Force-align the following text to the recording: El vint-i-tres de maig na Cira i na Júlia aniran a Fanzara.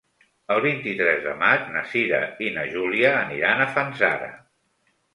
El 0.53 0.63
vint-i-tres 0.63 1.21
de 1.25 1.35
maig 1.43 1.69
na 1.77 1.85
Cira 1.93 2.23
i 2.49 2.51
na 2.57 2.65
Júlia 2.75 3.15
aniran 3.23 3.65
a 3.67 3.73
Fanzara. 3.79 4.35